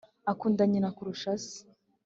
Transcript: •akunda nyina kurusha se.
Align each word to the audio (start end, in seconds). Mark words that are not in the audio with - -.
•akunda 0.31 0.63
nyina 0.71 0.89
kurusha 0.95 1.31
se. 1.45 1.59